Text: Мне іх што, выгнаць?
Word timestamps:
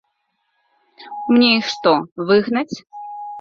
Мне 1.33 1.49
іх 1.59 1.65
што, 1.75 1.93
выгнаць? 2.31 2.69